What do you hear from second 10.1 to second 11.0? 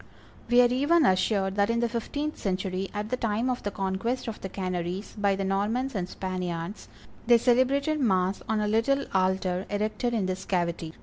in this cavity.